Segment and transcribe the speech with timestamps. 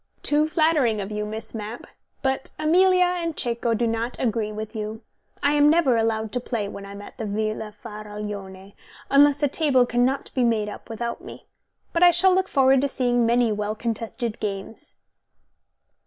[0.23, 1.85] "Too flattering of you, Miss Mapp.
[2.23, 5.03] But Amelia and Cecco do not agree with you.
[5.43, 8.73] I am never allowed to play when I am at the Villa Faraglione,
[9.11, 11.45] unless a table cannot be made up without me.
[11.93, 14.95] But I shall look forward to seeing many well contested games."